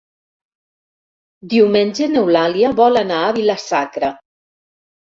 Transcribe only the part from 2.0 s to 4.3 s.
n'Eulàlia vol anar a Vila-sacra.